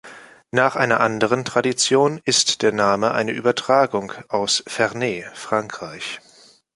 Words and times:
Nach 0.49 0.75
einer 0.75 0.99
anderen 0.99 1.45
Tradition 1.45 2.19
ist 2.25 2.63
der 2.63 2.71
Name 2.71 3.11
eine 3.11 3.33
Übertragung 3.33 4.11
aus 4.29 4.63
Ferney, 4.65 5.27
Frankreich. 5.35 6.19